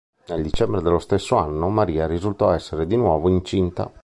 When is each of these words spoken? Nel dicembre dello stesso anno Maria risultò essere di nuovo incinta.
Nel 0.29 0.41
dicembre 0.41 0.81
dello 0.81 0.97
stesso 0.97 1.35
anno 1.37 1.69
Maria 1.69 2.07
risultò 2.07 2.49
essere 2.51 2.87
di 2.87 2.95
nuovo 2.95 3.29
incinta. 3.29 3.91